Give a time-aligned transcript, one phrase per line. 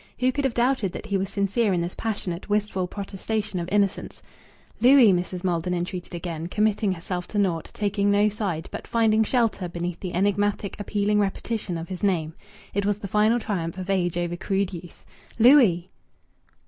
[0.17, 4.23] Who could have doubted that he was sincere in this passionate, wistful protestation of innocence?
[4.81, 5.43] "Louis!" Mrs.
[5.43, 10.15] Maldon entreated again, committing herself to naught, taking no side, but finding shelter beneath the
[10.15, 12.33] enigmatic, appealing repetition of his name.
[12.73, 15.05] It was the final triumph of age over crude youth.
[15.37, 15.87] "Louis!"